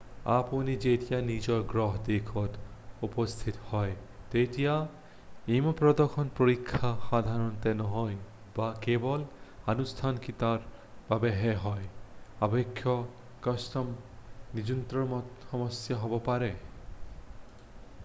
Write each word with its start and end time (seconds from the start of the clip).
আপুনি 0.33 0.73
যেতিয়া 0.83 1.17
নিজৰ 1.25 1.59
গৃহ 1.71 1.97
দেশত 2.05 2.55
উপস্থিত 3.07 3.59
হয় 3.73 3.91
তেতিয়া 4.35 5.51
ইমিগ্ৰেশ্যন 5.57 6.31
পৰীক্ষা 6.39 6.89
সাধাৰণতে 7.09 7.73
নহয় 7.81 8.15
বা 8.55 8.69
কেৱল 8.85 9.25
আনুষ্ঠানিকতাৰ 9.75 10.65
বাবেহে 11.11 11.53
হয় 11.65 11.85
অৱশ্যে 12.47 12.95
কাষ্টম 13.49 13.93
নিয়ন্ত্ৰণত 14.57 15.53
সমস্যা 15.53 15.99
হ'ব 16.07 16.17
পাৰে 16.31 16.51